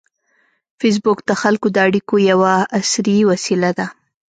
[0.79, 3.87] فېسبوک د خلکو د اړیکو یوه عصري وسیله ده